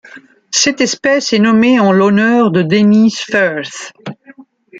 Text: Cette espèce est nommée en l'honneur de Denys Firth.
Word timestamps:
Cette 0.49 0.81
espèce 0.81 1.31
est 1.31 1.37
nommée 1.37 1.79
en 1.79 1.91
l'honneur 1.91 2.49
de 2.49 2.63
Denys 2.63 3.11
Firth. 3.11 3.93